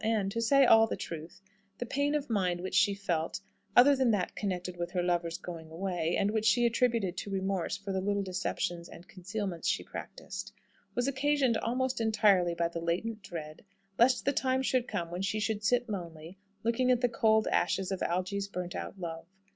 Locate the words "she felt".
2.73-3.39